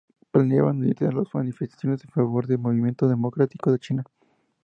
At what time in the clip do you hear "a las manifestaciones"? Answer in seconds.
1.05-2.03